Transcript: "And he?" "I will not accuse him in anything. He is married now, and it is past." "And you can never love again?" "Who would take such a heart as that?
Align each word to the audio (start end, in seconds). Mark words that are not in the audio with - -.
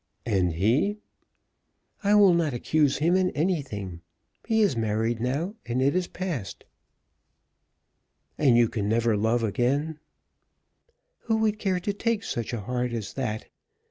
"And 0.25 0.53
he?" 0.53 0.97
"I 2.03 2.15
will 2.15 2.33
not 2.33 2.55
accuse 2.55 2.97
him 2.97 3.15
in 3.15 3.29
anything. 3.37 4.01
He 4.47 4.63
is 4.63 4.75
married 4.75 5.19
now, 5.19 5.53
and 5.67 5.79
it 5.79 5.95
is 5.95 6.07
past." 6.07 6.63
"And 8.35 8.57
you 8.57 8.67
can 8.67 8.89
never 8.89 9.15
love 9.15 9.43
again?" 9.43 9.99
"Who 11.25 11.37
would 11.37 11.59
take 11.59 12.23
such 12.23 12.51
a 12.51 12.61
heart 12.61 12.93
as 12.93 13.13
that? 13.13 13.45